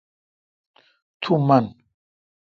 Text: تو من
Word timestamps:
تو 1.21 1.35
من 1.47 1.65